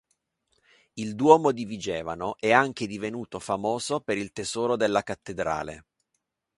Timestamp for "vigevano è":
1.63-2.51